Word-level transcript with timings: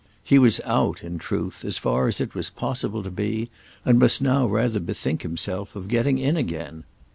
He 0.23 0.39
was 0.39 0.59
out, 0.65 1.03
in 1.03 1.19
truth, 1.19 1.63
as 1.63 1.77
far 1.77 2.07
as 2.07 2.19
it 2.19 2.33
was 2.33 2.49
possible 2.49 3.03
to 3.03 3.11
be, 3.11 3.49
and 3.85 3.99
must 3.99 4.19
now 4.19 4.47
rather 4.47 4.79
bethink 4.79 5.21
himself 5.21 5.75
of 5.75 5.87
getting 5.87 6.17
in 6.17 6.35
again. 6.35 6.85